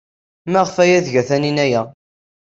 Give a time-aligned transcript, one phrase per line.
[0.51, 1.81] Maɣef ay tga Taninna aya?